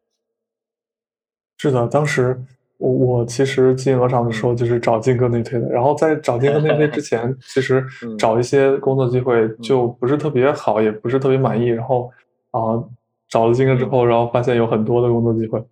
[1.58, 2.44] 是的，当时。
[2.80, 7.86] 我我其实进鹅厂的时候就是找金哥内推的，然后在找金哥内推之 前，其实
[8.18, 11.68] 找一些工作机会就不是特别好，也不是特别满意。
[11.68, 12.12] 然后
[12.52, 12.84] 啊，
[13.30, 15.64] 找了金哥之后，然后发现有很多的工作机会。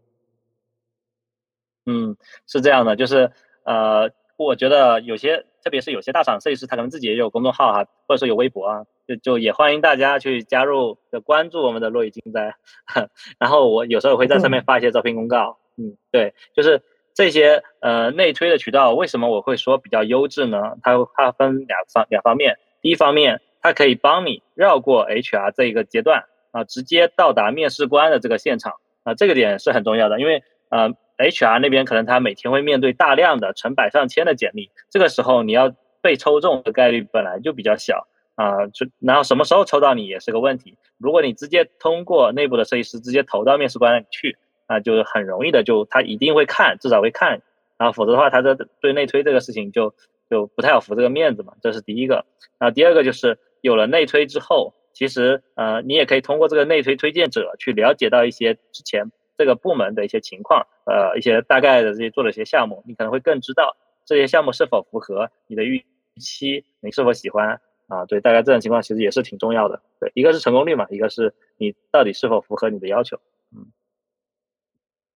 [1.85, 2.15] 嗯，
[2.47, 3.31] 是这样的，就是
[3.63, 12.55] 呃，我觉得有些，特别是有些大厂设计师，他可能自己也有公众号哈，或者说有微博啊，就就也欢迎大家去加入，关注我们的落雨金哉。
[13.39, 15.57] 然后我有时候会在上面发一些招聘公告。
[15.77, 16.81] 嗯，对，就是。
[17.13, 20.77] 这些呃内推的渠道为什么我会说比较优质呢？
[20.81, 40.77] 它它分两方两方面，第一方面它可以帮你绕过 HR 这一个阶段啊，直接到达面试官的这个现场啊，这个点是很重要的，因为呃 HR 那边可能他每天会面对大量的成百上千的简历，这个时候你要被抽中的概率本来就比较小啊，就然后什么时候抽到你也是个问题。
[40.97, 44.37] 如果你直接通过内部的设计师直接投到面试官那里去。
[44.73, 47.41] 那就是很容易的，就他一定会看，至少会看，
[47.77, 49.93] 然后否则的话，他的对内推这个事情就
[50.29, 52.23] 就不太好服这个面子嘛，这是第一个。
[52.57, 65.83] 然后第二个就是有了内推之后，其实呃，你也可以通过这个内推推荐者去了解到一些之前这个部门的一些情况，呃，一些大概的这些做的一些项目，你可能会更知道这些项目是否符合你的预
[66.19, 68.05] 期，你是否喜欢啊？
[68.05, 69.81] 对，大概这种情况其实也是挺重要的。
[69.99, 73.19] 对，一个是成功率嘛，一个是你到底是否符合你的要求。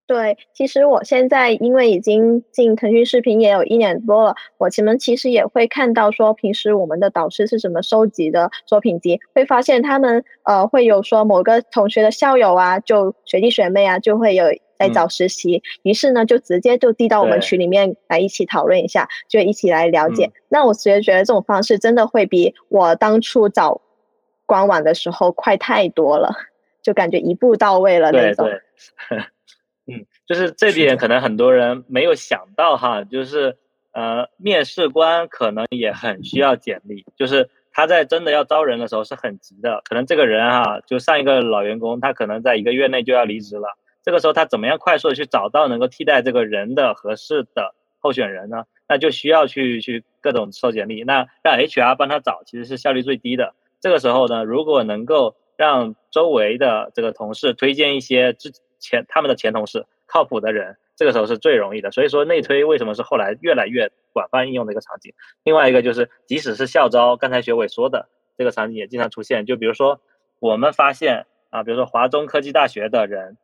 [0.07, 14.45] 对，其实我现在因为已经进腾讯视频也有一年多了，我前面其实也会看到说，平时我们的导师是怎么收集的作品集，会发现他们呃会有说某个同学的校友啊，就学弟学妹啊，就会有
[14.77, 20.31] 在找实习，于是呢就直接就递到我们群里面来一起讨论一下，就一起来了解。
[20.49, 23.81] 那我其实觉得这种方式真的会比我当初找
[24.45, 26.29] 官网的时候快太多了，
[26.83, 28.47] 就感觉一步到位了那种。
[29.09, 29.23] 嗯，
[30.25, 33.57] 就是这点可能很多人没有想到哈，就是
[33.91, 48.65] 呃，面试官可能也很需要简历，就是他在真的要招人的时候是很急的，可能这个人哈，就上一个老员工，他可能在一个月内就要离职了，这个时候他怎么样快速的去找到能够替代这个人的合适的候选人呢？
[48.87, 53.53] 那就需要去去各种收简历，那让 HR 帮他找，其实是效率最低的。
[53.79, 59.85] 这个时候呢，如果能够让周围的这个同事推荐一些之前他们的前同事
[60.15, 61.91] 靠谱的人，这个时候是最容易的。
[61.91, 65.13] 所以说内推为什么是后来越来越广泛应用的一个场景？
[65.43, 69.45] 另外一个就是，即使是校招，刚才学伟说的这个场景也经常出现。
[69.45, 69.99] 就比如说
[70.39, 73.35] 我们发现啊，比如说华中科技大学的人，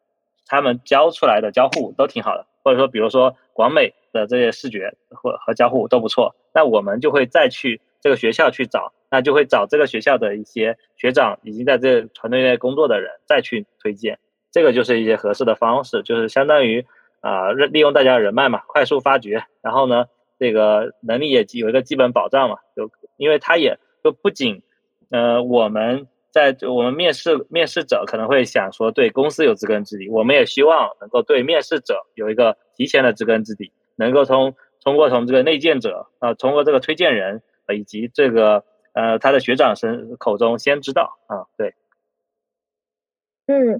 [0.45, 14.19] 他们教出来的交互都挺好的，或者说比如说广美的这些视觉或和交互都不错，那我们就会再去这个学校去找，那就会找这个学校的一些学长已经在这团队内工作的人再去推荐。
[14.51, 16.85] 这个就是一些合适的方式，就是相当于
[17.21, 20.05] 啊，利用大家人脉嘛，快速发掘，然后呢，
[20.37, 24.61] 这个能力也有一个基本保障嘛，就因为他也就不仅，
[25.09, 37.41] 呃，我们在我们面试面试者可能会想说对公司有知根知底，我们也希望能够对面试者有一个提前的知根知底，能够从通过从这个内荐者啊，通过这个推荐人
[37.73, 41.73] 以及这个呃他的学长身口中先知道啊，对。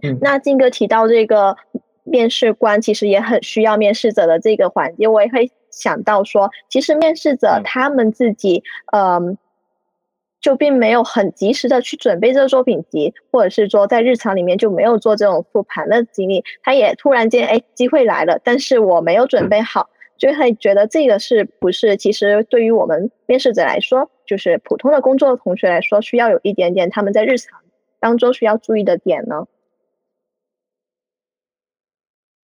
[0.02, 1.56] 嗯，那金哥提到这个
[2.04, 9.38] 面试官其实也很需要面试者的这个环节，我也会想到说，其实面试者他们自己，嗯，
[10.42, 27.60] 就并没有很及时的去准备这个作品集，或者是说在日常里面就没有做这种复盘的经历，他也突然间哎机会来了，但是我没有准备好，就会觉得这个是不是其实对于我们面试者来说，就是普通的工作的同学来说，需要有一点点他们在日常
[28.00, 29.46] 当中需要注意的点呢？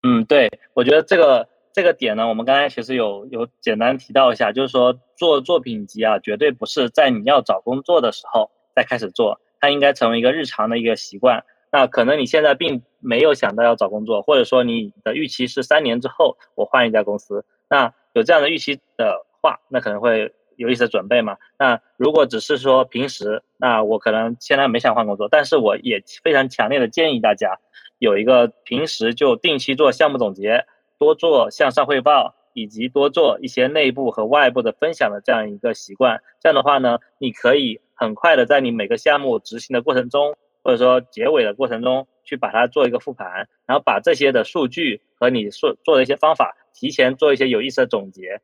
[0.07, 11.43] 嗯，对，我觉得这个这个点呢，我们刚才其实有有简单提到一下，就是说做作品集啊，绝对不是在你要找工作的时候再开始做，它应该成为一个日常的一个习惯。
[11.73, 21.39] 那可能你现在并没有想到要找工作，或者说你的预期是三年之后我换一家公司，那有这样的预期的话，那可能会有一些准备嘛。
[21.59, 27.59] 那如果只是说平时，那我可能现在没想换工作，但是我也非常强烈的建议大家。
[28.05, 30.67] 有一个平时就定期做项目总结，
[30.99, 36.21] 多做向上汇报，以及多做一些内部和外部的分享的这样一个习惯。
[36.41, 48.43] 这样的话呢，你可以很快的在你每个项目执行的过程中，或者说结尾的过程中，去把它做一个复盘，然后把这些的数据和你做做的一些方法，提前做一些有意思的总结，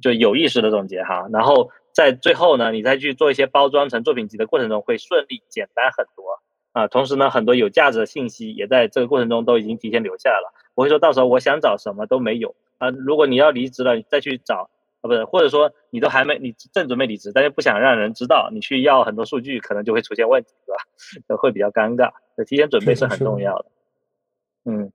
[0.00, 1.26] 就有意识的总结哈。
[1.32, 6.40] 然后在最后呢，你再去做一些包装成作品集的过程中，会顺利简单很多。
[6.72, 10.52] 啊，同时呢，很多有价值的信息也在这个过程中都已经提前留下来了。
[10.74, 12.88] 不会说到时候我想找什么都没有啊。
[12.88, 14.70] 如果你要离职了，你再去找
[15.02, 21.36] 啊，不是，或者说你都还没，你正准备离职，但是不想让人知道，你去要很多数据，可能就会出现问题，对吧？
[21.36, 22.12] 会比较尴尬。
[22.46, 23.66] 提前准备是很重要的。
[24.64, 24.90] 嗯，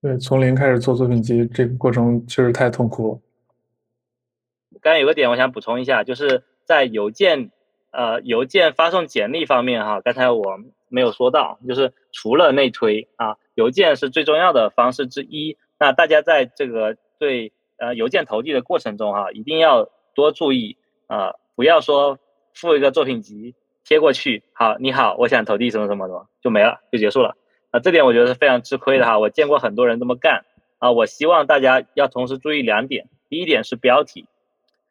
[0.00, 4.78] 对，从零开始做作品集，这个过程确实太痛苦了。
[4.80, 7.50] 刚才有个点我想补充一下，就是在邮件
[7.90, 10.60] 呃邮件发送简历方面哈，刚才我。
[10.88, 15.56] 没有说到，就是除了内推啊，邮件是最重要的方式之一。
[15.78, 22.18] 那大家在这个对呃邮件投递的过程中哈，一定要多注意啊，不要说
[22.54, 27.36] 附一个作品集贴过去，好，你好，我想投递什么什么什么就没了，就结束了
[27.70, 27.80] 啊。
[27.80, 30.44] 这点我觉得是非常吃亏的哈，我见过很多人这么干
[30.78, 30.90] 啊。
[30.92, 34.26] 我希望大家要同时注意两点，第一点是标题，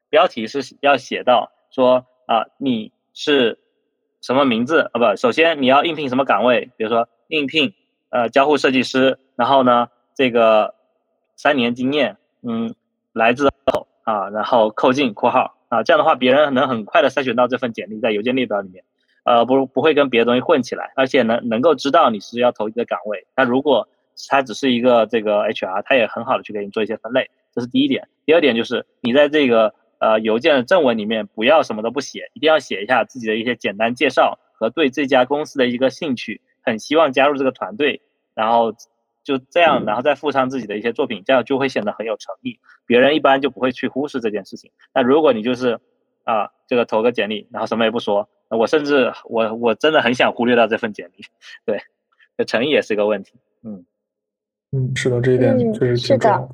[0.10, 3.60] 标题是要写到说啊你是。
[4.26, 4.98] 什么名字啊？
[4.98, 6.72] 不，首先你要应聘什么岗位？
[6.78, 7.76] 比如说应聘
[8.10, 10.74] 呃交互设计师，然后呢这个
[11.36, 12.74] 三年经验，嗯，
[13.14, 13.48] 来自
[14.04, 18.84] 啊，然后扣进括号啊，这样的话别人能很快的筛选到这份简历在邮件列表里面，
[19.26, 23.28] 呃不不会跟别的东西混起来，而且能能够知道你是要投递的岗位。
[23.38, 23.88] 那如果
[24.28, 28.08] 他只是一个这个 HR，他也很好的去给你做一些分类，这是第一点。
[28.26, 29.76] 第二点就是你在这个。
[30.06, 38.04] 呃，邮件的正文里面不要什么都不写，一定要写一下自己的一些简单介绍和对这家公司的一个兴趣，很希望加入这个团队，
[38.36, 38.72] 然后
[39.24, 44.70] 就这样，然后再附上自己的一些作品，这样就会显得很有诚意，别人一般就不会去忽视这件事情。
[44.94, 45.80] 那如果你就是
[46.24, 51.26] 啊，这个投个简历，然后什么也不说，那我甚至我我真的很想忽略掉这份简历，
[51.66, 51.82] 对，
[52.38, 53.34] 这诚意也是一个问题。
[53.64, 53.84] 嗯
[54.72, 56.50] 嗯，是的，这一点确实挺重要的。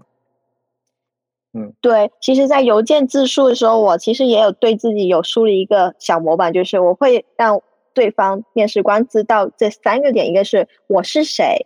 [1.54, 7.62] 嗯，对，其实，在邮件自述的时候，我其实也有对自己有梳理一个小模板，就是我会让
[7.94, 11.66] 对方面试官知道这三个点：一个是我是谁，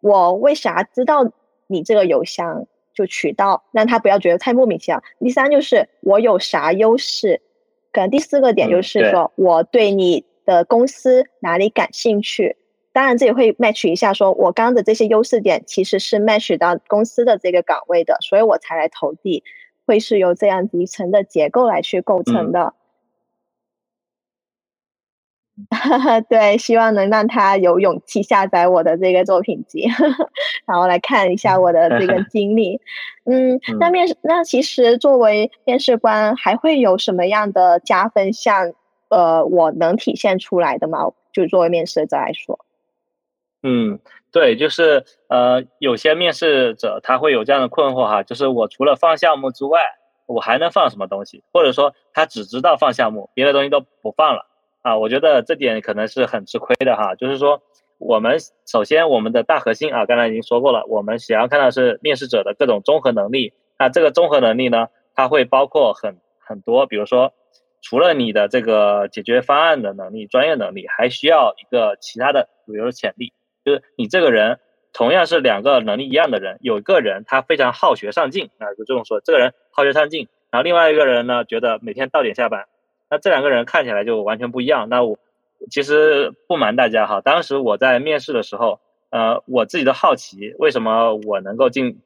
[0.00, 1.32] 我为啥知道
[1.66, 7.40] 你这个邮箱就渠道，让他不要觉得太莫名其妙；第三就是我有啥优势，
[7.90, 12.54] 可能第四个点就是说我对你的公司哪里感兴趣。
[12.92, 19.42] 当然，这也会 match 一下，说我刚刚的这些优势点其实是 match 到公司的这个岗位的，所以我才来投递，
[19.86, 22.74] 会是由这样一层的结构来去构成的。
[26.30, 29.86] 对，希望能让他有勇气下载我的这个作品集，
[30.66, 32.80] 然后来看一下我的这个 经历。
[33.24, 38.72] 嗯，那面试，那其实作为面试官，还会有什么样的加分项？
[39.10, 41.00] 呃，我能体现出来的吗？
[41.34, 42.58] 就作为面试者来说。
[43.62, 44.00] 嗯，
[44.32, 49.80] 对，就是呃，有些面试者他会有这样的困惑哈，就是我除了放项目之外，
[50.26, 51.44] 我还能放什么东西？
[51.52, 54.46] 或者说他只知道放项目，别的东西都不放了
[54.82, 54.98] 啊？
[54.98, 57.14] 我觉得这点可能是很吃亏的哈。
[57.14, 57.62] 就是说，
[57.98, 63.52] 我们首先我们的大核心啊，刚才已经说过了，我们想要看到是面试者的各种综合能力。
[63.78, 67.32] 那这个综合能力呢，它会包括很很多，比如说，
[67.80, 73.32] 除了你的这个解决方案的能力、专业能力，还需要一个其他的，比如说潜力。
[73.64, 74.58] 就是你这个人，
[74.92, 82.66] 同样是两个能力一样的人，有一个人他非常好学上进啊，就这么说，这个人好学上进，然后另外一个人呢，觉得每天到点下班，
[83.10, 84.88] 那这两个人看起来就完全不一样。
[84.88, 85.18] 那我
[85.70, 92.00] 其实不瞒大家哈，当时我在面试的时候，呃，我自己都好奇为什么我能够进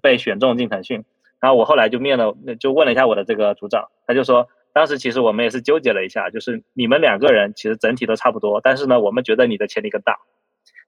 [0.00, 1.04] 被选中进腾讯，
[1.40, 10.18] 然后我后来就面了，就问了一下我的这个组长，他就说，当时其实我们也是纠结了一下，就是你们两个人其实整体都差不多，但是呢，我们觉得你的潜力更大。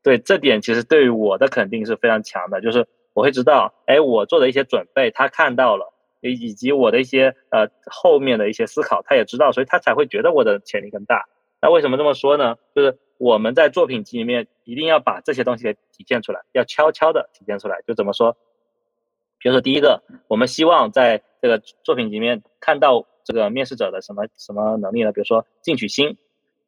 [0.05, 11.24] 对这点，其实对于我的肯定是非常强的，就是我会知道，哎，我做的一些准备，他看到了，以及我的一些呃后面的一些思考，他也知道，所以他才会觉得我的潜力更大。
[11.62, 12.57] 那为什么这么说呢？
[12.74, 17.80] 就是我们在作品集里面一定要把这些东西给体现出来，要悄悄的体现出来。
[17.86, 18.36] 就怎么说？
[19.38, 25.12] 比如说第一个，我们希望在这个作品集里面看到这个面试者的什么什么能力呢？
[25.12, 26.18] 比如说进取心。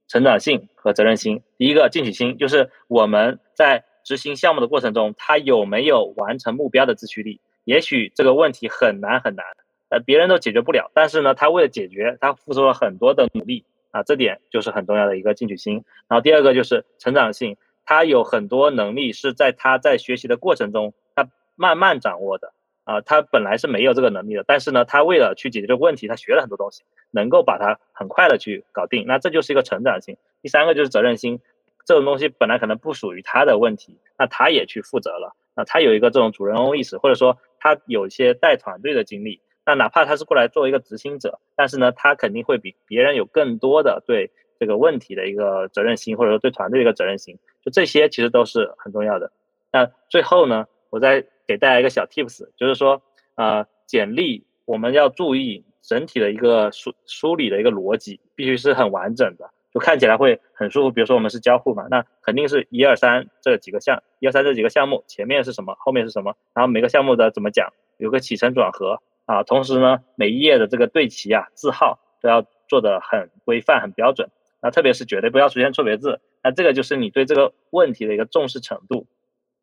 [0.09, 1.43] 成长性和责任心。
[1.59, 7.41] 第一个进取心就是我们在执行项目的过程中，他有没有完成目标的自驱力？
[7.65, 9.45] 也许这个问题很难很难，
[9.89, 15.85] 呃，别人都解决不了，但是呢，他为了解决，他付出了很多的努力啊，这点就是很重要的一个进取心。
[16.07, 22.53] 然后第二个就是成长性，他有很多能力是在他在学习的过程中，他慢慢掌握的。
[22.87, 30.17] 啊，他本来是没有这个能力的，但是呢，他为了去解决这个问题，他学了很多东西，能够把它很快的去搞定，那这就是一个成长性。
[30.41, 31.41] 第三个就是责任心，
[31.85, 44.31] 这种东西本来可能不属于他的问题，那他也去负责了，那他有一个这种主人翁意识，或者说他有一些带团队的经历，那哪怕他是过来做一个执行者，但是呢，他肯定会比别人有更多的对
[44.61, 49.33] 这个问题的一个责任心，或者说对团队的一个责任心，就这些其实都是很重要的。
[49.73, 51.27] 那最后呢，我在。
[51.47, 53.03] 给大家一个小 tips，就是说，
[53.37, 60.91] 呃，简历我们要注意整体的一个梳梳理的一个逻辑，必须是很完整的，就看起来会很舒服。
[60.91, 69.43] 比如说我们是交互嘛，那肯定是一二三这几个项，一二三这几个项目前面是什么，后面是什么，然后每个项目的怎么讲，有个起承转合啊。
[69.45, 74.31] 同时呢，每一页的这个对齐啊，字号都要做的很规范、很标准。
[74.61, 79.07] 那特别是绝对不要出现错别字，那这个就是你对这个问题的一个重视程度。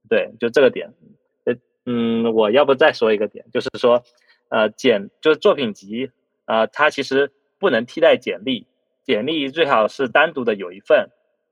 [0.08, 0.94] 对，就这个点。
[1.86, 4.04] 嗯，我要不再说一个点，就是说，
[4.50, 6.12] 呃，简就是作品集，
[6.46, 8.66] 呃，它其实不能替代简历，
[9.04, 11.10] 简历最好是单独的有一份，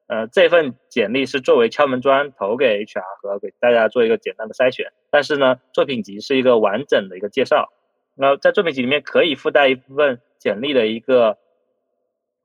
[0.08, 7.74] 呃，这份简历是作为敲门砖投给 HR 和给大家做一个简单的筛选，但是呢，作品集是一个完整的一个介绍，
[8.16, 11.38] 那在作品集里面可以附带一部分简历的一个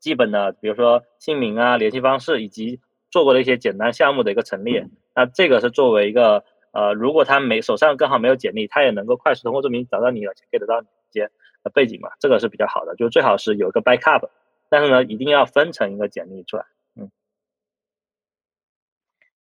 [0.01, 2.81] 基本的，比如说姓名啊、联系方式以及
[3.13, 6.43] 做过的一些简单项目的一个陈列，那这个是作为一个。
[6.77, 11.31] 呃，如果他没手上刚好没有简历，他也能够快速通过证明找到你，而且可以得到你一些
[11.73, 14.29] 背景嘛，这个是比较好的，就最好是有一个 backup，
[14.69, 16.67] 但是呢，一定要分成一个简历出来。
[16.95, 17.11] 嗯。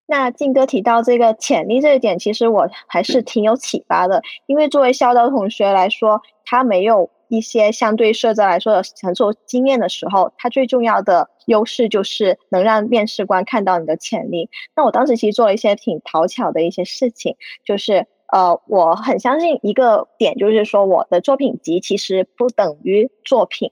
[0.06, 14.48] 那静哥提到这个潜力这一点，其实我还是挺有启发的，因为作为校招同学来说，他没有一些相对社招来说的成熟经验的时候，它最重要的优势就是能让面试官看到你的潜力。
[14.74, 23.70] 那我当时其实做了一些挺讨巧的一些事情，就是呃，我很相信一个点，就是说我的作品集其实不等于作品，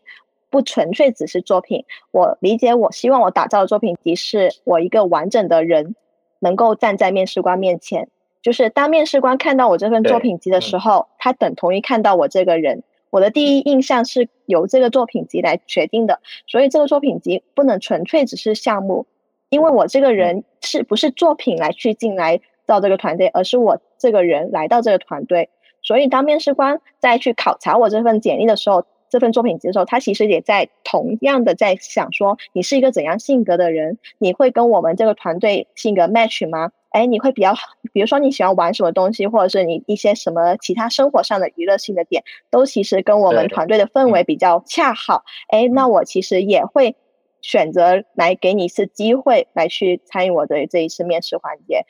[0.51, 1.85] 不纯粹只是作品。
[2.13, 5.95] 我理解，我希望我打造的作品集是我一个完整的人，
[6.41, 8.09] 能够站在面试官面前。
[8.43, 12.83] 就是当面试官看到我这份作品集的时候，他等同于看到我这个人。
[13.15, 19.07] 我的第一印象是由这个作品集来决定的，所以这个作品集不能纯粹只是项目，
[19.51, 25.49] 因为我这个人是不是作品来去进来到这个团队，而是我这个人来到这个团队。
[25.81, 36.73] 所以当面试官在去考察我这份简历的时候，这份作品集的时候，他其实也在同样的在想说，你是一个怎样性格的人，你会跟我们这个团队性格 match 吗？
[36.95, 37.53] 哎，你会比较，
[37.93, 42.23] 比如说你喜欢玩什么东西，或者是你一些什么其他生活上的娱乐性的点，
[42.53, 45.25] 都其实跟我们团队的氛围比较恰好。
[45.49, 46.95] 哎，那我其实也会
[47.43, 51.85] 选择来给你一次机会，来去参与我的这一次面试环节。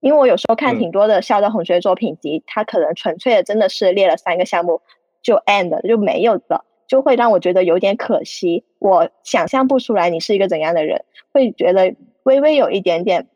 [0.00, 4.82] 因为我有时候看挺多的校招同学作品集，他可能纯粹的真的是列了三个项目
[5.22, 8.62] 就 end 就没有了，就会让我觉得有点可惜。
[8.78, 13.26] 我想象不出来你是一个怎样的人，会觉得微微有一点点。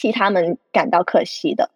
[0.00, 1.70] 替他们感到可惜的，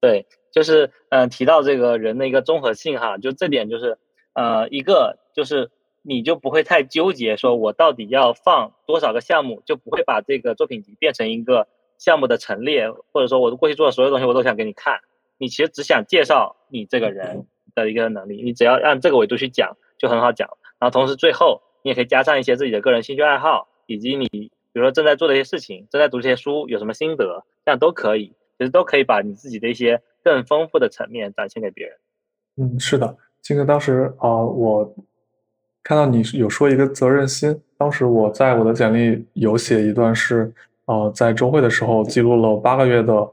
[0.00, 3.98] 对，就是嗯，提到这个人的一个综合性哈，就这点就是
[4.34, 11.66] 呃，一个就是你就不会太纠结，说我到底要放多少个项目，就不会把这个作品集变成一个
[11.98, 15.00] 项目的陈列，或者说我过去做的所有东西我都想给你看，
[15.38, 20.48] 你其实只想介绍你这个人的一个能力，你只要按这个维度去讲就很好讲，
[20.78, 24.52] 然后同时最后你也可以加上一些自己的个人兴趣爱好以及你。
[24.78, 28.26] 比如说正在做的一些事情，正在读这些书，有什么心得，这样都可以，
[28.56, 31.96] 其实都可以把你自己的一些更丰富的层面展现给别人。
[32.58, 34.94] 嗯，是的，金哥，当时啊，我
[35.82, 40.52] 看到你有说一个责任心，当时我在我的简历有写一段是，
[40.84, 43.28] 呃，在周会的时候记录了八个月的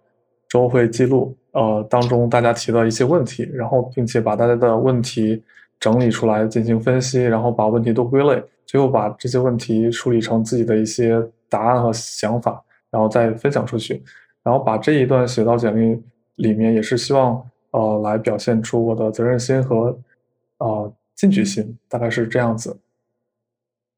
[0.49, 5.43] 周会记录，呃，当中大家提的一些问题，然后并且把大家的问题
[5.85, 11.21] 整理出来进行分析，然后把问题都归类，最后把这些问题梳理成自己的一些。
[11.47, 14.03] 答案和想法，然后再分享出去，
[14.43, 16.03] 然后把这一段写到简历
[16.37, 19.97] 里面，也是希望呃来表现出我的责任心和
[20.57, 22.77] 呃进取心，大概是这样子。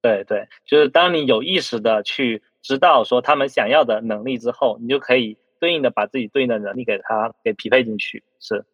[0.02, 8.24] 对对，就是当你有意识的去知道说他们想要的能力之后，你就可以对应的把自己对应的能力给他给匹配进去。
[8.40, 8.66] 是，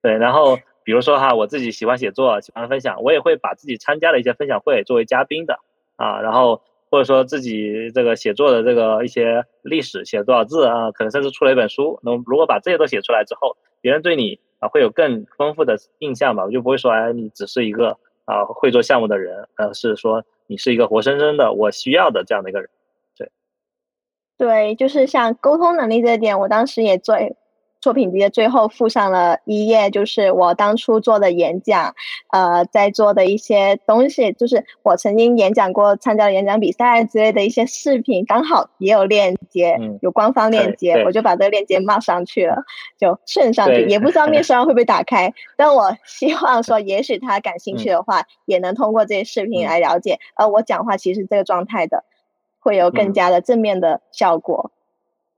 [0.00, 0.16] 对。
[0.16, 5.58] 然后比如说哈，我自己喜欢写作，喜欢分享，我也会把自己参加的一些分享会作为嘉宾的
[5.96, 6.62] 啊，然后。
[6.92, 11.98] 或者说自己这个写作的这个一些历史写了多少字啊，可能甚至出了一本书。
[12.02, 16.44] 那如果把这些都写出来之后，别人对你啊会有更丰富的印象吧？
[16.44, 22.68] 我就不会说哎，你只是一个啊会做项目的人，而是说你是一个活生生的我需要的这样的一个人。
[23.16, 23.30] 对，
[24.36, 27.16] 对，就是像沟通能力这点，我当时也做。
[27.82, 31.92] 作品集的最后附上了一页，就是我当初做的演讲，
[32.30, 42.62] 呃，在做的一些东西，就是我曾经演讲过、参加演讲比赛之类的一些视频，刚好也有链接，有官方链接，我就把这个链接冒上去了，
[42.96, 52.04] 就顺上去，也不知道面试 官会不会打开，但我希望说，也许他感兴趣的话，也能通过这些视频来了解，呃，我讲话其实这个状态的，
[52.60, 54.70] 会有更加的正面的效果。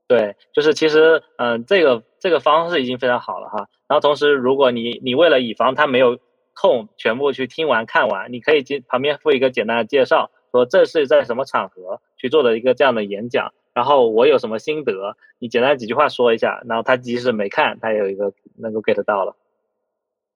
[0.07, 3.67] 对，就是其实，嗯，这个这个方式已经非常好了哈。
[3.87, 6.19] 然后同时，如果你你为了以防他没有
[6.53, 19.35] 空全部去听完看完，你可以进旁边附一个简单的介绍，说这是在什么场合去做的一个这样的演讲，然后我有什么心得，你简单几句话说一下，然后他即使没看，他也有一个能够 get 到了。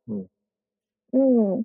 [0.08, 0.28] 嗯
[1.12, 1.64] 嗯，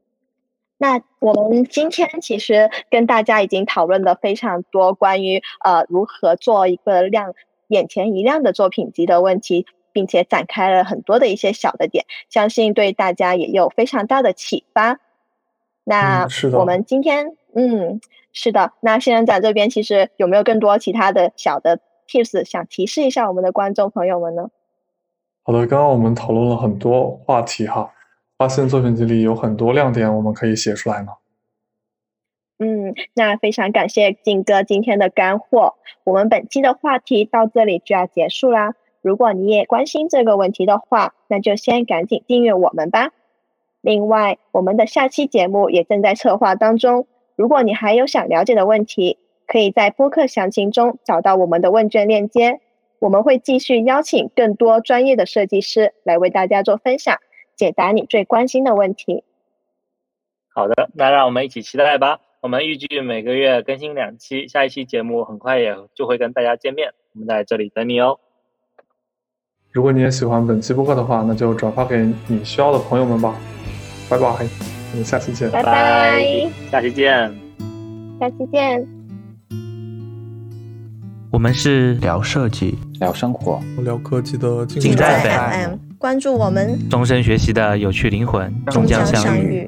[0.76, 7.34] 那我们今天其实跟大家已经讨论的非常多关于呃如何做一个量。
[7.68, 15.00] 眼前一亮的作品集的问题，并且展开了很多的一些小的点，相信对大家也有非常大的启发。
[15.84, 18.00] 那我们今天，嗯，
[18.32, 24.48] 是的，那仙人掌这边其实有没有更多其他的小的 tips 想提示一下我们的观众朋友们呢？
[25.42, 27.92] 好的，刚刚我们讨论了很多话题哈，
[28.38, 31.08] 发现作品集里有很多亮点，我们可以写出来呢。
[32.58, 35.74] 嗯，那非常感谢静哥今天的干货。
[36.04, 38.74] 我们本期的话题到这里就要结束啦。
[39.02, 43.10] 如果你也关心这个问题的话，那就先赶紧订阅我们吧。
[43.80, 47.06] 另外，我们的下期节目也正在策划当中。
[47.36, 52.60] 如果你还有想了解的问题，可以在播客详情中找到我们的问卷链接。
[53.00, 57.18] 我们会继续邀请更多专业的设计师来为大家做分享，
[57.56, 59.24] 解答你最关心的问题。
[60.54, 62.20] 好的，那让我们一起期待吧。
[62.44, 68.18] 我们预计每个月更新两期，下一期节目很快也就会跟大家见面，我们在这里等你哦。
[69.72, 73.34] 如果你也喜欢本期播客的话，那就转发给你需要的朋友们吧。
[74.10, 75.50] 拜拜，我们下期见。
[75.50, 76.22] 拜拜，
[76.70, 77.34] 下期见。
[78.20, 78.86] 下期见。
[81.32, 89.66] 我们是聊设计，聊生活，聊科技的尽在 FM，关注我们，终身学习的有趣灵魂，终将相遇。